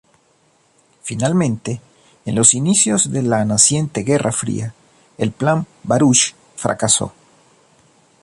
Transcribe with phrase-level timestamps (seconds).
[1.03, 1.79] Finalmente,
[2.25, 4.73] en los inicios de la naciente Guerra Fría,
[5.19, 7.13] el Plan Baruch fracasó.